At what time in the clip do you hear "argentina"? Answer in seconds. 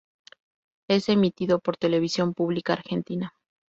2.73-3.35